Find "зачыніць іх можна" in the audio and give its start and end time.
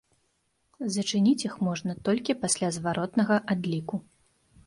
0.93-1.95